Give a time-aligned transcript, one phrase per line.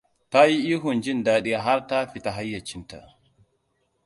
[0.31, 2.99] Ta yi ihun jin daɗi har ta fita hayyacinta.